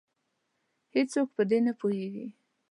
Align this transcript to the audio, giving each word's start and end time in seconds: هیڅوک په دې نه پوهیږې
هیڅوک 0.95 1.27
په 1.35 1.43
دې 1.49 1.59
نه 1.65 1.73
پوهیږې 1.79 2.27